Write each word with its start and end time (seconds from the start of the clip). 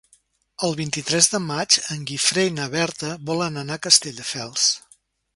El 0.67 0.71
vint-i-tres 0.77 1.27
de 1.33 1.41
maig 1.49 1.75
en 1.95 2.07
Guifré 2.11 2.45
i 2.51 2.53
na 2.55 2.65
Berta 2.75 3.11
volen 3.27 3.61
anar 3.63 3.77
a 3.81 3.83
Castelldefels. 3.83 4.65